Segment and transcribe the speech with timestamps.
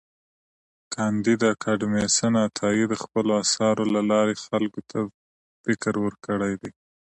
[0.95, 4.99] کانديد اکاډميسن عطايي د خپلو اثارو له لارې خلکو ته
[5.63, 6.71] فکر ورکړی دی.